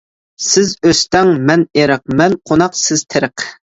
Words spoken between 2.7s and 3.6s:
سىز تېرىق.